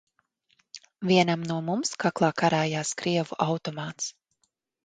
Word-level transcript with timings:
Vienam 1.11 1.43
no 1.51 1.57
mums 1.69 1.93
kaklā 2.05 2.31
karājās 2.43 2.95
krievu 3.03 3.41
automāts. 3.49 4.13